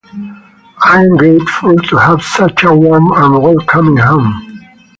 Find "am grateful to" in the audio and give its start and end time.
1.03-1.95